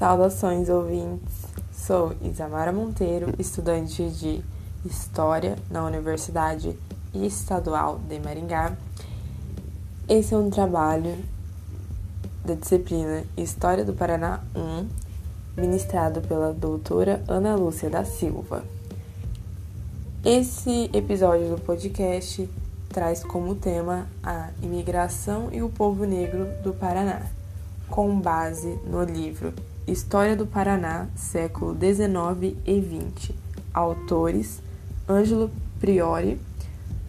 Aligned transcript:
Saudações, 0.00 0.70
ouvintes! 0.70 1.44
Sou 1.74 2.14
Isamara 2.22 2.72
Monteiro, 2.72 3.34
estudante 3.38 4.08
de 4.08 4.42
História 4.82 5.58
na 5.70 5.84
Universidade 5.84 6.74
Estadual 7.12 8.00
de 8.08 8.18
Maringá. 8.18 8.78
Esse 10.08 10.32
é 10.32 10.38
um 10.38 10.48
trabalho 10.48 11.18
da 12.42 12.54
disciplina 12.54 13.24
História 13.36 13.84
do 13.84 13.92
Paraná 13.92 14.40
1, 14.56 14.88
ministrado 15.60 16.22
pela 16.22 16.54
doutora 16.54 17.22
Ana 17.28 17.54
Lúcia 17.54 17.90
da 17.90 18.02
Silva. 18.02 18.64
Esse 20.24 20.88
episódio 20.94 21.54
do 21.54 21.60
podcast 21.60 22.48
traz 22.88 23.22
como 23.22 23.54
tema 23.54 24.08
a 24.22 24.48
imigração 24.62 25.50
e 25.52 25.60
o 25.60 25.68
povo 25.68 26.06
negro 26.06 26.46
do 26.62 26.72
Paraná, 26.72 27.26
com 27.90 28.18
base 28.18 28.80
no 28.86 29.04
livro 29.04 29.52
História 29.86 30.36
do 30.36 30.46
Paraná, 30.46 31.08
século 31.16 31.74
XIX 31.74 32.56
e 32.64 32.80
XX. 32.80 33.34
Autores: 33.72 34.62
Ângelo 35.08 35.50
Priori, 35.80 36.40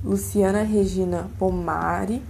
Luciana 0.04 0.64
Regina 0.64 1.30
Pomari, 1.38 2.22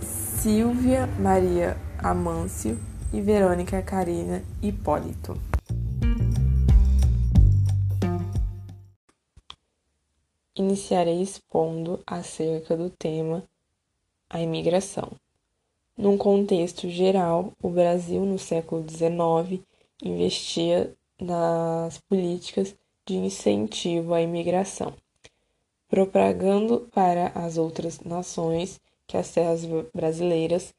Silvia 0.00 1.06
Maria 1.18 1.76
Amâncio 1.98 2.78
e 3.12 3.20
Verônica 3.20 3.82
Carina 3.82 4.42
Hipólito. 4.62 5.36
Iniciarei 10.56 11.20
expondo 11.20 12.02
acerca 12.06 12.76
do 12.76 12.90
tema 12.90 13.44
a 14.30 14.40
imigração. 14.40 15.12
Num 15.98 16.16
contexto 16.16 16.88
geral, 16.88 17.52
o 17.60 17.68
Brasil 17.68 18.24
no 18.24 18.38
século 18.38 18.88
XIX 18.88 19.60
investia 20.00 20.94
nas 21.20 21.98
políticas 21.98 22.72
de 23.04 23.16
incentivo 23.16 24.14
à 24.14 24.22
imigração, 24.22 24.94
propagando 25.88 26.88
para 26.92 27.32
as 27.34 27.58
outras 27.58 27.98
nações 27.98 28.80
que 29.08 29.16
as 29.16 29.32
terras 29.32 29.62
brasileiras 29.92 30.72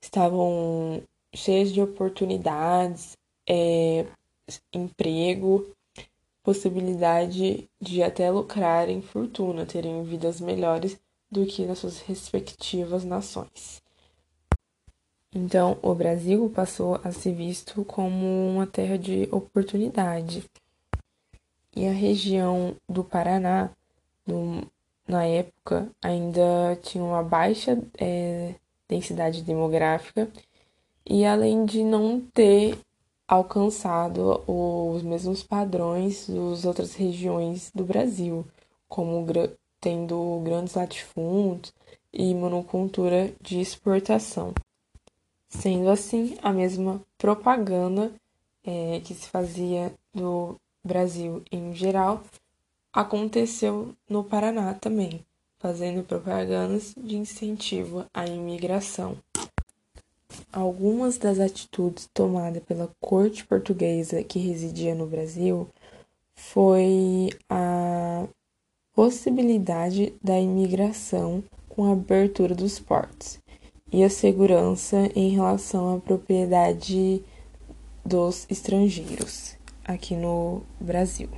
estavam 0.00 1.02
cheias 1.34 1.72
de 1.72 1.82
oportunidades, 1.82 3.16
é, 3.48 4.06
emprego, 4.72 5.74
possibilidade 6.40 7.68
de 7.80 8.00
até 8.00 8.30
lucrarem 8.30 9.02
fortuna, 9.02 9.66
terem 9.66 10.04
vidas 10.04 10.40
melhores 10.40 11.00
do 11.28 11.44
que 11.46 11.66
nas 11.66 11.80
suas 11.80 11.98
respectivas 11.98 13.02
nações. 13.02 13.81
Então, 15.34 15.78
o 15.80 15.94
Brasil 15.94 16.50
passou 16.54 17.00
a 17.02 17.10
ser 17.10 17.34
visto 17.34 17.84
como 17.86 18.26
uma 18.50 18.66
terra 18.66 18.98
de 18.98 19.28
oportunidade. 19.32 20.44
E 21.74 21.86
a 21.86 21.92
região 21.92 22.76
do 22.86 23.02
Paraná, 23.02 23.70
no, 24.26 24.62
na 25.08 25.24
época, 25.24 25.88
ainda 26.02 26.78
tinha 26.82 27.02
uma 27.02 27.22
baixa 27.22 27.78
é, 27.98 28.54
densidade 28.86 29.42
demográfica 29.42 30.30
e 31.06 31.24
além 31.24 31.64
de 31.64 31.82
não 31.82 32.20
ter 32.20 32.78
alcançado 33.26 34.42
os 34.46 35.02
mesmos 35.02 35.42
padrões 35.42 36.28
das 36.28 36.66
outras 36.66 36.94
regiões 36.94 37.70
do 37.74 37.84
Brasil, 37.84 38.46
como 38.86 39.26
tendo 39.80 40.40
grandes 40.44 40.74
latifúndios 40.74 41.72
e 42.12 42.34
monocultura 42.34 43.32
de 43.40 43.58
exportação. 43.58 44.52
Sendo 45.60 45.90
assim, 45.90 46.36
a 46.42 46.50
mesma 46.50 47.00
propaganda 47.18 48.10
é, 48.64 49.00
que 49.04 49.14
se 49.14 49.28
fazia 49.28 49.92
no 50.14 50.56
Brasil 50.82 51.42
em 51.52 51.74
geral 51.74 52.22
aconteceu 52.92 53.94
no 54.08 54.24
Paraná 54.24 54.74
também, 54.74 55.24
fazendo 55.58 56.02
propagandas 56.02 56.94
de 56.96 57.16
incentivo 57.16 58.04
à 58.12 58.26
imigração. 58.26 59.16
Algumas 60.50 61.18
das 61.18 61.38
atitudes 61.38 62.08
tomadas 62.12 62.62
pela 62.64 62.90
corte 62.98 63.44
portuguesa 63.44 64.24
que 64.24 64.38
residia 64.38 64.94
no 64.94 65.06
Brasil 65.06 65.68
foi 66.34 67.30
a 67.48 68.26
possibilidade 68.94 70.14
da 70.22 70.38
imigração 70.40 71.44
com 71.68 71.84
a 71.84 71.92
abertura 71.92 72.54
dos 72.54 72.80
portos 72.80 73.41
e 73.92 74.02
a 74.02 74.08
segurança 74.08 74.96
em 75.14 75.28
relação 75.28 75.96
à 75.96 76.00
propriedade 76.00 77.22
dos 78.04 78.46
estrangeiros 78.48 79.54
aqui 79.84 80.16
no 80.16 80.62
Brasil. 80.80 81.28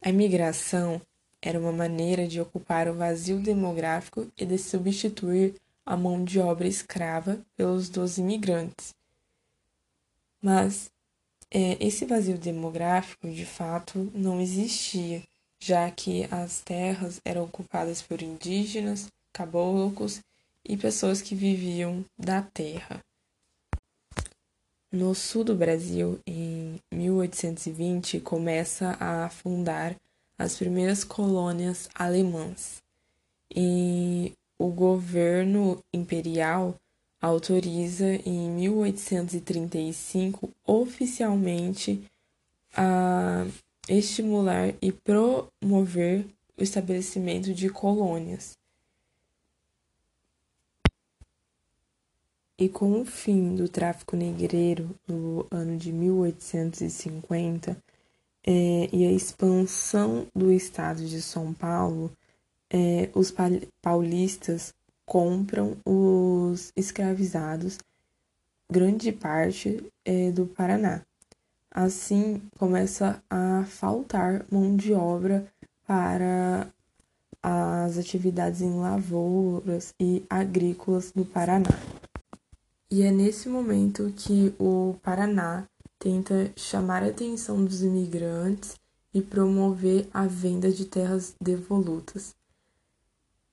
A 0.00 0.08
imigração 0.08 1.00
era 1.42 1.58
uma 1.58 1.72
maneira 1.72 2.28
de 2.28 2.40
ocupar 2.40 2.86
o 2.88 2.94
vazio 2.94 3.40
demográfico 3.40 4.28
e 4.38 4.46
de 4.46 4.56
substituir 4.56 5.54
a 5.84 5.96
mão 5.96 6.22
de 6.22 6.38
obra 6.38 6.68
escrava 6.68 7.40
pelos 7.56 7.88
dos 7.88 8.18
imigrantes. 8.18 8.94
Mas 10.40 10.90
é, 11.50 11.76
esse 11.84 12.04
vazio 12.04 12.38
demográfico, 12.38 13.28
de 13.28 13.44
fato, 13.44 14.10
não 14.14 14.40
existia, 14.40 15.22
já 15.58 15.90
que 15.90 16.28
as 16.30 16.60
terras 16.60 17.20
eram 17.24 17.44
ocupadas 17.44 18.00
por 18.00 18.22
indígenas, 18.22 19.08
caboclos 19.32 20.20
e 20.66 20.76
pessoas 20.76 21.22
que 21.22 21.34
viviam 21.34 22.04
da 22.18 22.42
terra. 22.42 23.00
No 24.92 25.14
sul 25.14 25.44
do 25.44 25.54
Brasil, 25.54 26.18
em 26.26 26.80
1820, 26.92 28.18
começa 28.20 28.96
a 28.98 29.30
fundar 29.30 29.94
as 30.36 30.56
primeiras 30.56 31.04
colônias 31.04 31.88
alemãs. 31.94 32.82
E 33.54 34.32
o 34.58 34.68
governo 34.68 35.78
imperial 35.92 36.74
autoriza 37.20 38.16
em 38.26 38.50
1835 38.50 40.50
oficialmente 40.66 42.02
a 42.76 43.46
estimular 43.88 44.74
e 44.80 44.92
promover 44.92 46.24
o 46.56 46.62
estabelecimento 46.62 47.52
de 47.54 47.68
colônias. 47.68 48.59
E 52.60 52.68
com 52.68 53.00
o 53.00 53.06
fim 53.06 53.54
do 53.56 53.70
tráfico 53.70 54.14
negreiro 54.14 54.94
no 55.08 55.46
ano 55.50 55.78
de 55.78 55.90
1850 55.90 57.74
é, 58.46 58.88
e 58.92 59.06
a 59.06 59.10
expansão 59.10 60.26
do 60.36 60.52
estado 60.52 61.02
de 61.06 61.22
São 61.22 61.54
Paulo, 61.54 62.12
é, 62.68 63.08
os 63.14 63.34
paulistas 63.80 64.74
compram 65.06 65.74
os 65.86 66.70
escravizados, 66.76 67.78
grande 68.70 69.10
parte 69.10 69.82
é, 70.04 70.30
do 70.30 70.44
Paraná. 70.44 71.00
Assim, 71.70 72.42
começa 72.58 73.22
a 73.30 73.64
faltar 73.64 74.44
mão 74.50 74.76
de 74.76 74.92
obra 74.92 75.46
para 75.86 76.68
as 77.42 77.96
atividades 77.96 78.60
em 78.60 78.78
lavouras 78.78 79.94
e 79.98 80.22
agrícolas 80.28 81.10
do 81.10 81.24
Paraná. 81.24 81.70
E 82.92 83.02
é 83.02 83.12
nesse 83.12 83.48
momento 83.48 84.12
que 84.16 84.52
o 84.58 84.96
Paraná 85.00 85.64
tenta 85.96 86.50
chamar 86.56 87.04
a 87.04 87.06
atenção 87.06 87.64
dos 87.64 87.82
imigrantes 87.82 88.74
e 89.14 89.22
promover 89.22 90.08
a 90.12 90.26
venda 90.26 90.72
de 90.72 90.84
terras 90.86 91.36
devolutas, 91.40 92.34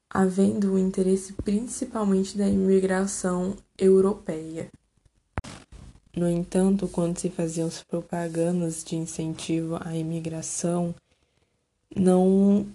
havendo 0.09 0.73
o 0.73 0.79
interesse 0.79 1.33
principalmente 1.33 2.35
da 2.35 2.47
imigração 2.47 3.55
europeia. 3.77 4.71
No 6.15 6.27
entanto, 6.27 6.87
quando 6.87 7.19
se 7.19 7.29
faziam 7.29 7.67
as 7.67 7.83
propagandas 7.83 8.83
de 8.83 8.95
incentivo 8.95 9.77
à 9.79 9.95
imigração, 9.95 10.95
não 11.95 12.65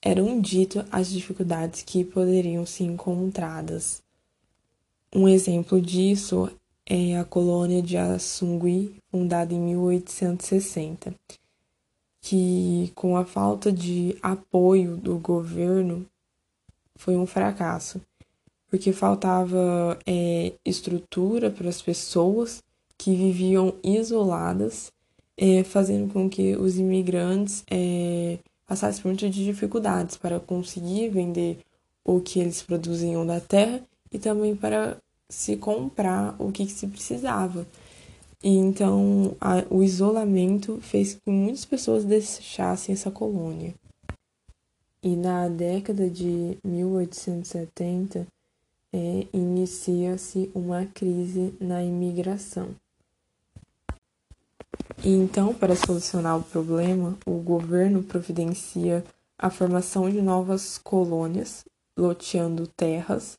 eram 0.00 0.40
ditas 0.40 0.86
as 0.92 1.08
dificuldades 1.08 1.82
que 1.82 2.04
poderiam 2.04 2.64
ser 2.64 2.84
encontradas 2.84 4.03
um 5.14 5.28
exemplo 5.28 5.80
disso 5.80 6.50
é 6.86 7.16
a 7.16 7.24
colônia 7.24 7.80
de 7.80 7.96
Assungui, 7.96 8.96
fundada 9.10 9.54
em 9.54 9.60
1860, 9.60 11.14
que, 12.20 12.92
com 12.94 13.16
a 13.16 13.24
falta 13.24 13.70
de 13.70 14.16
apoio 14.20 14.96
do 14.96 15.18
governo, 15.18 16.04
foi 16.96 17.16
um 17.16 17.26
fracasso, 17.26 18.00
porque 18.68 18.92
faltava 18.92 19.98
é, 20.06 20.52
estrutura 20.64 21.50
para 21.50 21.68
as 21.68 21.80
pessoas 21.80 22.62
que 22.98 23.14
viviam 23.14 23.74
isoladas, 23.82 24.92
é, 25.36 25.62
fazendo 25.64 26.12
com 26.12 26.28
que 26.28 26.56
os 26.56 26.78
imigrantes 26.78 27.64
é, 27.70 28.38
passassem 28.66 29.02
por 29.02 29.08
muitas 29.08 29.34
dificuldades 29.34 30.16
para 30.16 30.40
conseguir 30.40 31.08
vender 31.08 31.58
o 32.04 32.20
que 32.20 32.40
eles 32.40 32.62
produziam 32.62 33.26
da 33.26 33.40
terra 33.40 33.82
e 34.12 34.18
também 34.18 34.54
para 34.54 34.96
se 35.28 35.56
comprar 35.56 36.34
o 36.38 36.52
que, 36.52 36.66
se 36.66 36.86
precisava. 36.86 37.66
E 38.42 38.50
então 38.50 39.36
a, 39.40 39.64
o 39.70 39.82
isolamento 39.82 40.78
fez 40.82 41.14
que 41.14 41.30
muitas 41.30 41.64
pessoas 41.64 42.04
deixassem 42.04 42.92
essa 42.92 43.10
colônia. 43.10 43.74
E 45.02 45.16
na 45.16 45.48
década 45.48 46.08
de 46.08 46.58
1870 46.64 48.26
é, 48.92 49.26
inicia-se 49.32 50.50
uma 50.54 50.86
crise 50.86 51.54
na 51.60 51.82
imigração. 51.82 52.68
E 55.02 55.10
então, 55.10 55.52
para 55.52 55.76
solucionar 55.76 56.38
o 56.38 56.42
problema, 56.42 57.18
o 57.26 57.38
governo 57.38 58.02
providencia 58.02 59.04
a 59.38 59.50
formação 59.50 60.08
de 60.08 60.22
novas 60.22 60.78
colônias, 60.78 61.64
loteando 61.96 62.66
terras 62.66 63.38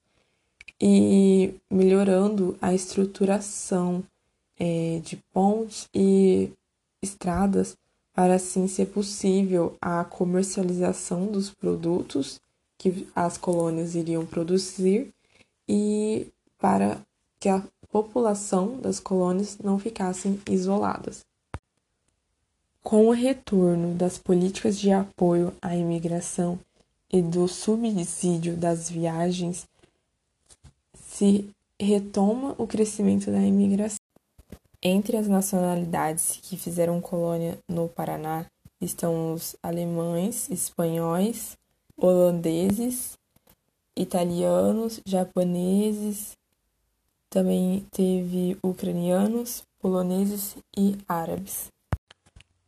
e 0.80 1.54
melhorando 1.72 2.58
a 2.62 2.74
estruturação 2.74 4.04
é, 4.60 5.00
de 5.04 5.18
pontes 5.34 5.88
e 5.94 6.50
estradas 7.02 7.78
para 8.14 8.36
assim 8.36 8.68
ser 8.68 8.88
possível 8.88 9.76
a 9.82 10.04
comercialização 10.04 11.28
dos 11.28 11.52
produtos 11.52 12.40
que 12.78 13.08
as 13.16 13.38
colônias 13.38 13.96
iriam 13.96 14.26
produzir 14.26 15.14
e 15.68 16.28
para 16.58 16.98
que 17.40 17.50
a 17.50 17.64
população 17.92 18.80
das 18.80 19.00
colônias 19.00 19.58
não 19.58 19.78
ficassem 19.78 20.40
isoladas. 20.50 21.26
Com 22.82 23.08
o 23.08 23.12
retorno 23.12 23.96
das 23.96 24.18
políticas 24.18 24.78
de 24.78 24.92
apoio 24.92 25.54
à 25.62 25.76
imigração 25.76 26.60
e 27.12 27.22
do 27.22 27.48
subsídio 27.48 28.56
das 28.56 28.90
viagens, 28.90 29.66
se 31.16 31.50
retoma 31.82 32.54
o 32.58 32.68
crescimento 32.68 33.32
da 33.32 33.40
imigração. 33.40 33.98
Entre 34.84 35.16
as 35.16 35.30
nacionalidades 35.30 36.40
que 36.44 36.58
fizeram 36.58 37.00
colônia 37.00 37.58
no 37.70 37.88
Paraná 37.88 38.46
estão 38.82 39.34
os 39.34 39.56
alemães, 39.64 40.50
espanhóis, 40.50 41.58
holandeses, 41.96 43.18
italianos, 43.96 45.00
japoneses, 45.06 46.38
também 47.30 47.86
teve 47.92 48.58
ucranianos, 48.62 49.64
poloneses 49.80 50.58
e 50.78 50.98
árabes. 51.08 51.72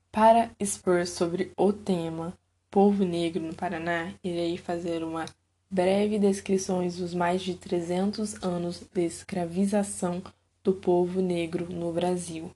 Para 0.10 0.52
expor 0.58 1.06
sobre 1.06 1.52
o 1.58 1.74
tema 1.74 2.34
Povo 2.72 3.04
Negro 3.04 3.44
no 3.44 3.54
Paraná, 3.54 4.14
irei 4.24 4.58
fazer 4.58 5.04
uma 5.04 5.26
breve 5.70 6.18
descrição 6.18 6.88
dos 6.88 7.14
mais 7.14 7.42
de 7.42 7.54
300 7.54 8.42
anos 8.42 8.82
de 8.94 9.06
escravização 9.06 10.24
do 10.64 10.74
povo 10.74 11.22
negro 11.22 11.68
no 11.70 11.92
Brasil. 11.92 12.52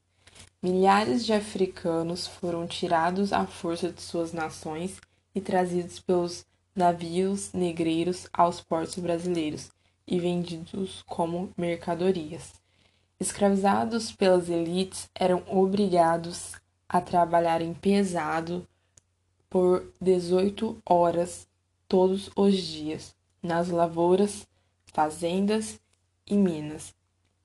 Milhares 0.63 1.25
de 1.25 1.33
africanos 1.33 2.25
foram 2.25 2.65
tirados 2.65 3.33
à 3.33 3.45
força 3.45 3.91
de 3.91 4.01
suas 4.01 4.31
nações 4.31 5.01
e 5.35 5.41
trazidos 5.41 5.99
pelos 5.99 6.45
navios 6.73 7.51
negreiros 7.51 8.27
aos 8.31 8.61
portos 8.61 8.97
brasileiros 8.97 9.71
e 10.07 10.17
vendidos 10.19 11.03
como 11.05 11.51
mercadorias. 11.57 12.53
Escravizados 13.19 14.11
pelas 14.11 14.49
elites, 14.49 15.09
eram 15.13 15.43
obrigados 15.47 16.53
a 16.87 17.01
trabalharem 17.01 17.73
pesado 17.73 18.65
por 19.49 19.91
18 19.99 20.77
horas 20.85 21.47
todos 21.91 22.29
os 22.37 22.55
dias 22.55 23.13
nas 23.43 23.67
lavouras, 23.67 24.47
fazendas 24.93 25.77
e 26.25 26.35
minas 26.35 26.93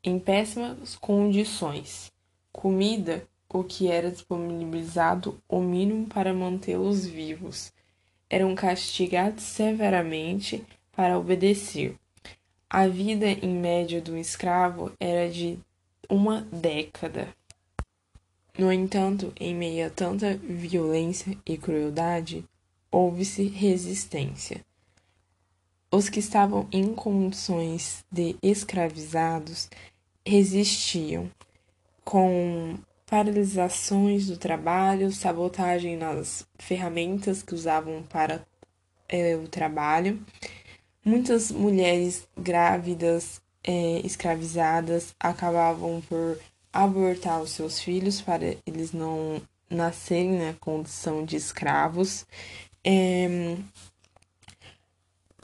em 0.05 0.21
péssimas 0.21 0.95
condições. 0.95 2.13
Comida, 2.53 3.27
o 3.49 3.65
que 3.65 3.89
era 3.89 4.09
disponibilizado 4.09 5.43
o 5.49 5.61
mínimo 5.61 6.07
para 6.07 6.33
mantê-los 6.33 7.05
vivos. 7.05 7.73
Eram 8.31 8.55
castigados 8.55 9.43
severamente 9.43 10.65
para 10.93 11.19
obedecer. 11.19 11.97
A 12.71 12.87
vida 12.87 13.27
em 13.27 13.53
média 13.53 14.01
do 14.01 14.17
escravo 14.17 14.93
era 15.01 15.29
de 15.29 15.59
uma 16.09 16.43
década. 16.53 17.35
No 18.57 18.73
entanto, 18.73 19.33
em 19.41 19.53
meio 19.57 19.89
a 19.89 19.91
tanta 19.91 20.37
violência 20.37 21.37
e 21.45 21.59
crueldade, 21.59 22.45
houve-se 22.97 23.43
resistência. 23.43 24.65
Os 25.93 26.09
que 26.09 26.19
estavam 26.19 26.67
em 26.73 26.95
condições 26.95 28.03
de 28.11 28.37
escravizados 28.43 29.69
resistiam, 30.25 31.31
com 32.03 32.79
paralisações 33.05 34.29
do 34.29 34.39
trabalho, 34.39 35.13
sabotagem 35.13 35.95
nas 35.95 36.47
ferramentas 36.59 37.43
que 37.43 37.55
usavam 37.55 38.03
para 38.03 38.43
é, 39.07 39.37
o 39.37 39.47
trabalho. 39.47 40.19
Muitas 41.05 41.53
mulheres 41.53 42.27
grávidas, 42.35 43.43
é, 43.63 44.01
escravizadas, 44.07 45.15
acabavam 45.21 46.01
por 46.09 46.41
abortar 46.73 47.43
os 47.43 47.51
seus 47.51 47.79
filhos 47.79 48.23
para 48.23 48.57
eles 48.67 48.93
não 48.93 49.43
nascerem 49.69 50.39
na 50.39 50.55
condição 50.55 51.25
de 51.25 51.37
escravos. 51.37 52.25
É, 52.89 53.57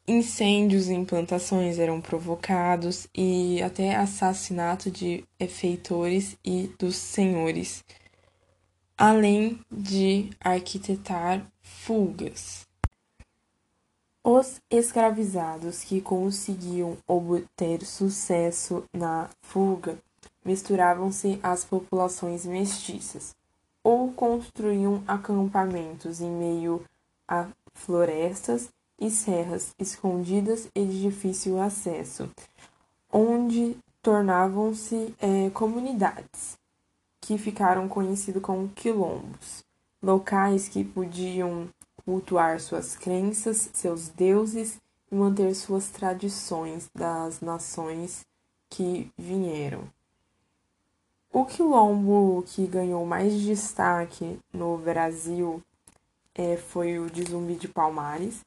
Incêndios 0.07 0.89
em 0.89 1.05
plantações 1.05 1.79
eram 1.79 2.01
provocados 2.01 3.07
e 3.17 3.63
até 3.63 3.95
assassinato 3.95 4.91
de 4.91 5.25
efeitores 5.39 6.37
e 6.45 6.67
dos 6.77 6.97
senhores, 6.97 7.85
além 8.99 9.61
de 9.71 10.29
arquitetar 10.41 11.47
fugas. 11.63 12.67
Os 14.25 14.61
escravizados 14.69 15.85
que 15.85 16.01
conseguiam 16.01 16.97
obter 17.07 17.85
sucesso 17.85 18.85
na 18.93 19.31
fuga 19.41 19.99
misturavam-se 20.45 21.39
às 21.43 21.65
populações 21.65 22.45
mestiças 22.45 23.37
ou 23.85 24.13
construíam 24.13 25.03
acampamentos 25.07 26.21
em 26.21 26.31
meio 26.31 26.85
a 27.33 27.49
florestas 27.73 28.69
e 29.01 29.11
serras 29.11 29.75
escondidas 29.79 30.69
e 30.75 30.85
de 30.85 31.01
difícil 31.01 31.59
acesso, 31.59 32.29
onde 33.11 33.75
tornavam-se 34.03 35.15
é, 35.19 35.49
comunidades, 35.49 36.59
que 37.23 37.39
ficaram 37.39 37.89
conhecidos 37.89 38.43
como 38.43 38.69
quilombos, 38.69 39.65
locais 40.03 40.69
que 40.69 40.85
podiam 40.85 41.69
cultuar 42.05 42.61
suas 42.61 42.97
crenças, 42.97 43.71
seus 43.73 44.09
deuses 44.09 44.79
e 45.11 45.15
manter 45.15 45.55
suas 45.55 45.89
tradições 45.89 46.91
das 46.95 47.41
nações 47.41 48.27
que 48.69 49.11
vieram. 49.17 49.85
O 51.33 51.47
quilombo 51.47 52.45
que 52.47 52.67
ganhou 52.67 53.07
mais 53.07 53.41
destaque 53.41 54.39
no 54.53 54.77
Brasil 54.77 55.63
é, 56.35 56.57
foi 56.57 56.99
o 56.99 57.11
de 57.11 57.25
Zumbi 57.25 57.55
de 57.55 57.69
Palmares, 57.69 58.45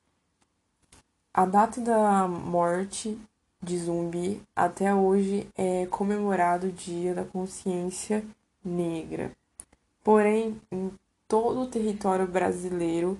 a 1.38 1.46
data 1.46 1.82
da 1.82 2.28
morte 2.30 3.20
de 3.62 3.78
Zumbi 3.78 4.42
até 4.56 4.96
hoje 4.96 5.46
é 5.54 5.86
comemorado 5.88 6.68
o 6.68 6.72
Dia 6.72 7.14
da 7.14 7.26
Consciência 7.26 8.26
Negra. 8.64 9.34
Porém, 10.02 10.62
em 10.72 10.94
todo 11.28 11.64
o 11.64 11.68
território 11.68 12.26
brasileiro 12.26 13.20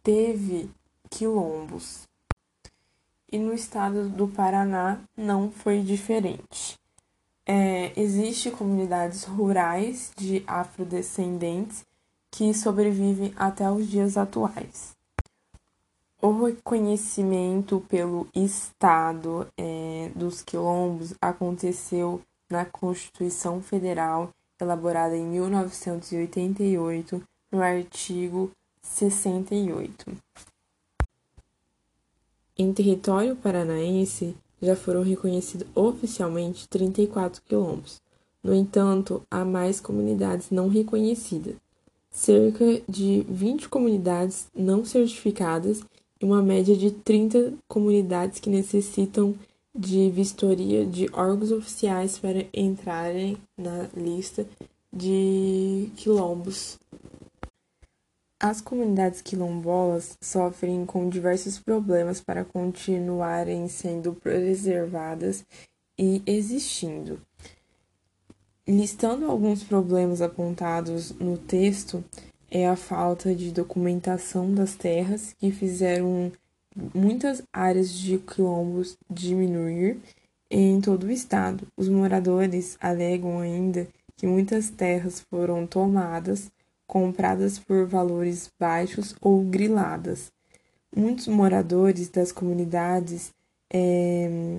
teve 0.00 0.70
quilombos. 1.10 2.06
E 3.32 3.36
no 3.36 3.52
estado 3.52 4.08
do 4.08 4.28
Paraná 4.28 5.00
não 5.16 5.50
foi 5.50 5.80
diferente. 5.82 6.78
É, 7.44 7.92
Existem 8.00 8.52
comunidades 8.52 9.24
rurais 9.24 10.12
de 10.16 10.44
afrodescendentes 10.46 11.84
que 12.30 12.52
sobrevivem 12.54 13.32
até 13.36 13.70
os 13.70 13.88
dias 13.88 14.16
atuais. 14.16 14.96
O 16.20 16.44
reconhecimento 16.44 17.84
pelo 17.88 18.26
Estado 18.34 19.46
é, 19.56 20.10
dos 20.14 20.42
quilombos 20.42 21.14
aconteceu 21.20 22.20
na 22.50 22.64
Constituição 22.64 23.60
Federal, 23.60 24.30
elaborada 24.60 25.16
em 25.16 25.26
1988, 25.26 27.22
no 27.52 27.62
artigo 27.62 28.50
68. 28.82 30.16
Em 32.58 32.72
território 32.72 33.36
paranaense, 33.36 34.34
já 34.62 34.74
foram 34.74 35.02
reconhecidos 35.02 35.68
oficialmente 35.74 36.66
34 36.68 37.42
quilombos. 37.42 38.00
No 38.42 38.54
entanto, 38.54 39.22
há 39.30 39.44
mais 39.44 39.80
comunidades 39.80 40.50
não 40.50 40.68
reconhecidas, 40.68 41.56
cerca 42.16 42.80
de 42.88 43.26
20 43.28 43.68
comunidades 43.68 44.46
não 44.54 44.86
certificadas 44.86 45.82
e 46.18 46.24
uma 46.24 46.42
média 46.42 46.74
de 46.74 46.90
30 46.90 47.52
comunidades 47.68 48.40
que 48.40 48.48
necessitam 48.48 49.34
de 49.74 50.08
vistoria 50.08 50.86
de 50.86 51.10
órgãos 51.12 51.52
oficiais 51.52 52.18
para 52.18 52.46
entrarem 52.54 53.36
na 53.58 53.90
lista 53.94 54.46
de 54.90 55.90
quilombos. 55.96 56.78
As 58.40 58.62
comunidades 58.62 59.20
quilombolas 59.20 60.16
sofrem 60.18 60.86
com 60.86 61.10
diversos 61.10 61.58
problemas 61.58 62.22
para 62.22 62.46
continuarem 62.46 63.68
sendo 63.68 64.14
preservadas 64.14 65.44
e 65.98 66.22
existindo. 66.26 67.20
Listando 68.68 69.30
alguns 69.30 69.62
problemas 69.62 70.20
apontados 70.20 71.12
no 71.12 71.38
texto, 71.38 72.02
é 72.50 72.66
a 72.66 72.74
falta 72.74 73.32
de 73.32 73.52
documentação 73.52 74.52
das 74.52 74.74
terras 74.74 75.34
que 75.38 75.52
fizeram 75.52 76.32
muitas 76.92 77.42
áreas 77.52 77.92
de 77.92 78.18
quilombos 78.18 78.96
diminuir 79.08 79.98
em 80.50 80.80
todo 80.80 81.04
o 81.04 81.12
estado. 81.12 81.66
Os 81.76 81.88
moradores 81.88 82.76
alegam 82.80 83.38
ainda 83.38 83.86
que 84.16 84.26
muitas 84.26 84.68
terras 84.68 85.20
foram 85.30 85.64
tomadas, 85.64 86.50
compradas 86.88 87.60
por 87.60 87.86
valores 87.86 88.50
baixos 88.58 89.14
ou 89.20 89.44
griladas. 89.44 90.32
Muitos 90.94 91.28
moradores 91.28 92.08
das 92.08 92.32
comunidades 92.32 93.32
é, 93.72 94.58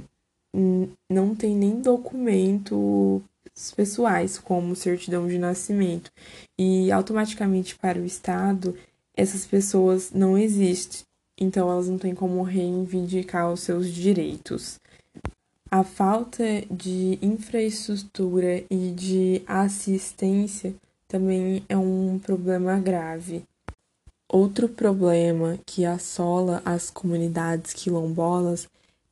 não 1.10 1.36
têm 1.36 1.56
nem 1.56 1.82
documento 1.82 3.22
pessoais, 3.76 4.38
como 4.38 4.76
certidão 4.76 5.28
de 5.28 5.38
nascimento, 5.38 6.12
e 6.58 6.92
automaticamente 6.92 7.76
para 7.76 8.00
o 8.00 8.06
Estado 8.06 8.76
essas 9.18 9.48
pessoas 9.48 10.12
não 10.12 10.38
existem, 10.38 11.02
então 11.40 11.70
elas 11.72 11.90
não 11.90 11.98
têm 11.98 12.14
como 12.14 12.44
reivindicar 12.44 13.52
os 13.52 13.62
seus 13.62 13.92
direitos. 13.92 14.80
A 15.72 15.84
falta 15.84 16.44
de 16.70 17.18
infraestrutura 17.22 18.64
e 18.70 18.92
de 18.92 19.42
assistência 19.48 20.76
também 21.08 21.64
é 21.68 21.76
um 21.76 22.20
problema 22.20 22.80
grave. 22.80 23.44
Outro 24.30 24.70
problema 24.70 25.58
que 25.66 25.84
assola 25.84 26.62
as 26.64 26.90
comunidades 26.90 27.74
quilombolas 27.74 28.68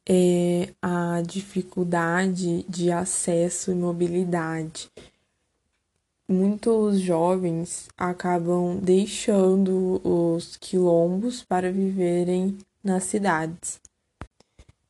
é 0.07 0.73
a 0.81 1.21
dificuldade 1.25 2.63
de 2.69 2.91
acesso 2.91 3.71
e 3.71 3.75
mobilidade. 3.75 4.91
Muitos 6.27 6.99
jovens 6.99 7.87
acabam 7.97 8.77
deixando 8.77 10.01
os 10.03 10.57
quilombos 10.57 11.43
para 11.43 11.71
viverem 11.71 12.57
nas 12.83 13.03
cidades. 13.03 13.79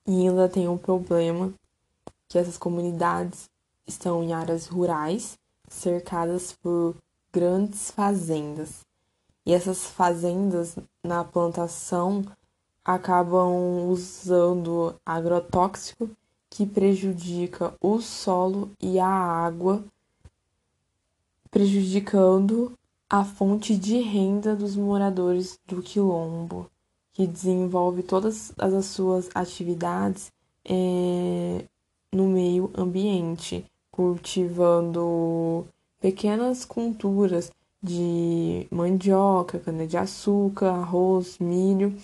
E 0.05 0.27
ainda 0.27 0.49
tem 0.49 0.67
um 0.67 0.77
problema 0.77 1.53
que 2.27 2.37
essas 2.37 2.57
comunidades 2.57 3.49
estão 3.87 4.23
em 4.23 4.33
áreas 4.33 4.67
rurais, 4.67 5.37
cercadas 5.69 6.53
por 6.53 6.95
grandes 7.31 7.91
fazendas. 7.91 8.85
E 9.45 9.53
essas 9.53 9.85
fazendas 9.85 10.75
na 11.03 11.23
plantação 11.23 12.23
acabam 12.85 13.89
usando 13.89 14.95
agrotóxico 15.03 16.07
que 16.49 16.67
prejudica 16.67 17.73
o 17.81 17.99
solo 17.99 18.69
e 18.79 18.99
a 18.99 19.07
água, 19.07 19.83
prejudicando 21.49 22.77
a 23.09 23.25
fonte 23.25 23.75
de 23.75 23.99
renda 23.99 24.55
dos 24.55 24.75
moradores 24.75 25.59
do 25.65 25.81
quilombo 25.81 26.69
que 27.11 27.25
desenvolve 27.25 28.03
todas 28.03 28.53
as 28.57 28.85
suas 28.85 29.29
atividades 29.33 30.31
é, 30.63 31.65
no 32.11 32.27
meio 32.27 32.69
ambiente, 32.77 33.65
cultivando 33.89 35.65
pequenas 35.99 36.65
culturas 36.65 37.51
de 37.81 38.67
mandioca, 38.69 39.59
cana-de-açúcar, 39.59 40.71
arroz, 40.71 41.37
milho 41.39 41.95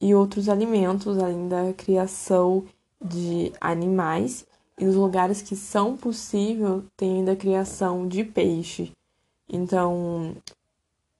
e 0.00 0.14
outros 0.14 0.48
alimentos, 0.48 1.18
além 1.18 1.48
da 1.48 1.72
criação 1.72 2.64
de 3.02 3.52
animais. 3.60 4.46
E 4.78 4.84
nos 4.84 4.94
lugares 4.94 5.40
que 5.40 5.56
são 5.56 5.96
possível, 5.96 6.84
tem 6.96 7.18
ainda 7.18 7.32
a 7.32 7.36
criação 7.36 8.06
de 8.06 8.22
peixe. 8.24 8.92
Então, 9.48 10.36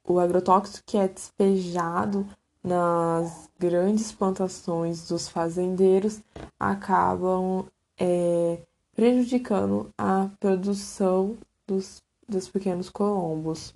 o 0.06 0.18
agrotóxico 0.18 0.84
que 0.86 0.96
é 0.96 1.08
despejado 1.08 2.26
nas 2.62 3.48
grandes 3.58 4.10
plantações 4.12 5.08
dos 5.08 5.28
fazendeiros 5.28 6.20
acabam 6.58 7.64
é, 7.98 8.58
prejudicando 8.94 9.92
a 9.96 10.28
produção 10.40 11.36
dos, 11.66 12.02
dos 12.28 12.48
pequenos 12.48 12.90
colombos. 12.90 13.72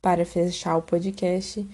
Para 0.00 0.24
fechar 0.24 0.76
o 0.76 0.82
podcast, 0.82 1.68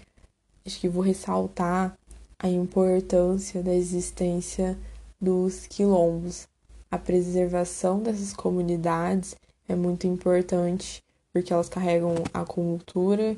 acho 0.66 0.80
que 0.80 0.88
vou 0.88 1.02
ressaltar 1.02 1.96
a 2.38 2.48
importância 2.48 3.62
da 3.62 3.74
existência 3.74 4.78
dos 5.20 5.66
quilombos. 5.66 6.48
A 6.90 6.98
preservação 6.98 8.02
dessas 8.02 8.32
comunidades 8.32 9.36
é 9.68 9.74
muito 9.74 10.06
importante 10.06 11.02
porque 11.32 11.52
elas 11.52 11.68
carregam 11.68 12.14
a 12.32 12.44
cultura 12.44 13.36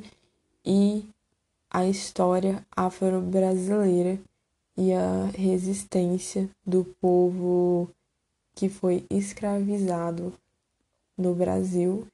e 0.65 1.05
a 1.71 1.87
história 1.87 2.65
afro-brasileira 2.77 4.21
e 4.77 4.93
a 4.93 5.31
resistência 5.35 6.49
do 6.65 6.85
povo 7.01 7.89
que 8.55 8.69
foi 8.69 9.05
escravizado 9.11 10.33
no 11.17 11.35
Brasil 11.35 12.07